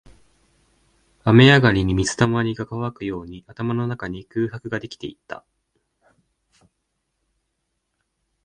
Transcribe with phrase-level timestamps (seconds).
[1.25, 5.45] 雨上がりに水溜りが乾くように、頭の中に空白ができていった